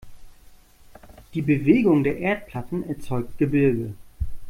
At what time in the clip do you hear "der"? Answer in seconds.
2.03-2.17